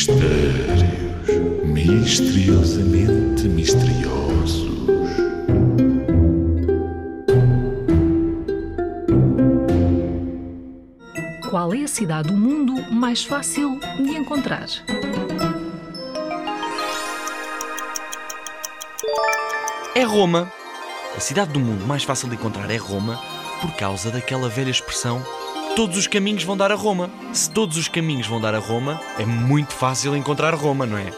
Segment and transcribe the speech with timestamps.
[0.00, 0.82] Mistérios
[1.62, 4.66] misteriosamente misteriosos.
[11.50, 14.68] Qual é a cidade do mundo mais fácil de encontrar?
[19.94, 20.50] É Roma.
[21.14, 23.20] A cidade do mundo mais fácil de encontrar é Roma
[23.60, 25.22] por causa daquela velha expressão
[25.76, 27.10] todos os caminhos vão dar a Roma.
[27.32, 31.10] Se todos os caminhos vão dar a Roma, é muito fácil encontrar Roma, não é?